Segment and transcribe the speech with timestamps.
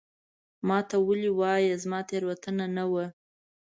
[0.67, 3.05] ما ته ولي وایې؟ زما تېروتنه نه وه